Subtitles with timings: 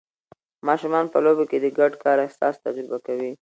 [0.67, 3.29] ماشومان په لوبو کې د ګډ کار احساس تجربه کوي.